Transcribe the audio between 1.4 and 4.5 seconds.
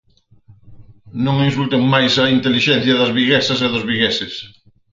insulten máis a intelixencia das viguesas e dos vigueses.